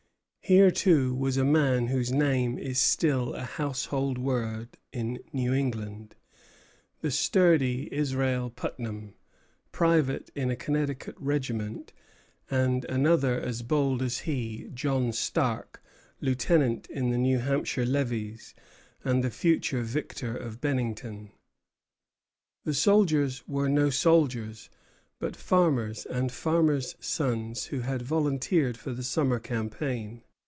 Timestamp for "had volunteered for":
27.81-28.91